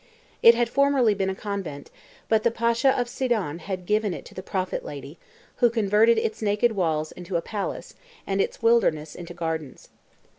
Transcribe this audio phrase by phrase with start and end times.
[0.41, 1.91] It had formerly been a convent,
[2.27, 5.19] but the Pasha of Sidon had given it to the "prophet lady,"
[5.57, 7.93] who converted its naked walls into a palace,
[8.25, 9.89] and its wilderness into gardens.